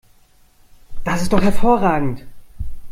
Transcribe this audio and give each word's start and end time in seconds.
Das 1.03 1.21
ist 1.21 1.31
doch 1.31 1.43
hervorragend! 1.43 2.23